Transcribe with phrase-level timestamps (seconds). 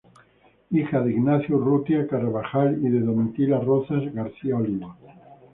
[0.71, 4.97] Hijo de Ignacio Urrutia Carvajal y de Domitila Rozas García Olivos.